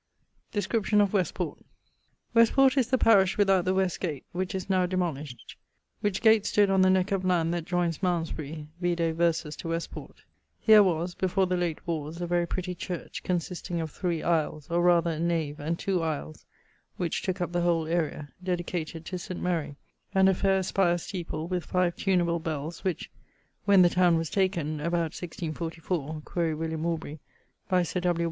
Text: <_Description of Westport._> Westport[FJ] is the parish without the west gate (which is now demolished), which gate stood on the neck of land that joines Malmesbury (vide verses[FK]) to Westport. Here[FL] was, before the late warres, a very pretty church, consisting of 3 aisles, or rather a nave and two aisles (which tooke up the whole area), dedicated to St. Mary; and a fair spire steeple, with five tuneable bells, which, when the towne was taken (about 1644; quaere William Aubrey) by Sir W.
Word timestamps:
<_Description 0.51 0.99
of 0.99 1.13
Westport._> 1.13 1.63
Westport[FJ] 2.35 2.75
is 2.77 2.87
the 2.87 2.97
parish 2.97 3.37
without 3.37 3.65
the 3.65 3.73
west 3.75 3.99
gate 3.99 4.25
(which 4.31 4.55
is 4.55 4.67
now 4.67 4.87
demolished), 4.87 5.55
which 5.99 6.21
gate 6.23 6.43
stood 6.47 6.71
on 6.71 6.81
the 6.81 6.89
neck 6.89 7.11
of 7.11 7.23
land 7.23 7.53
that 7.53 7.65
joines 7.65 8.01
Malmesbury 8.01 8.67
(vide 8.79 9.15
verses[FK]) 9.15 9.55
to 9.57 9.67
Westport. 9.67 10.23
Here[FL] 10.67 10.83
was, 10.85 11.13
before 11.13 11.45
the 11.45 11.55
late 11.55 11.85
warres, 11.85 12.19
a 12.19 12.25
very 12.25 12.47
pretty 12.47 12.73
church, 12.73 13.21
consisting 13.21 13.79
of 13.79 13.91
3 13.91 14.23
aisles, 14.23 14.67
or 14.71 14.81
rather 14.81 15.11
a 15.11 15.19
nave 15.19 15.59
and 15.59 15.77
two 15.77 16.01
aisles 16.01 16.47
(which 16.97 17.21
tooke 17.21 17.39
up 17.39 17.51
the 17.51 17.61
whole 17.61 17.85
area), 17.85 18.29
dedicated 18.43 19.05
to 19.05 19.19
St. 19.19 19.39
Mary; 19.39 19.75
and 20.15 20.27
a 20.27 20.33
fair 20.33 20.63
spire 20.63 20.97
steeple, 20.97 21.47
with 21.47 21.63
five 21.63 21.95
tuneable 21.95 22.39
bells, 22.41 22.83
which, 22.83 23.11
when 23.65 23.83
the 23.83 23.87
towne 23.89 24.17
was 24.17 24.31
taken 24.31 24.79
(about 24.79 25.13
1644; 25.13 26.23
quaere 26.25 26.55
William 26.57 26.87
Aubrey) 26.87 27.19
by 27.69 27.83
Sir 27.83 27.99
W. 27.99 28.19